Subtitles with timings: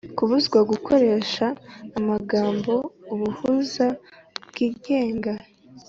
[0.17, 1.45] Kubuzwa gukoresha
[1.99, 2.73] amagambo
[3.13, 3.87] «ubuhuza
[4.47, 5.33] bwigenga»